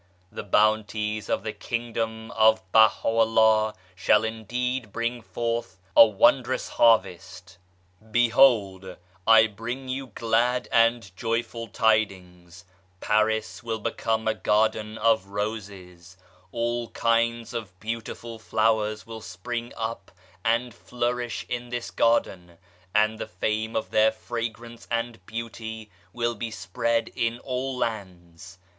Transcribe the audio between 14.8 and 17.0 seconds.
of Roses 1 All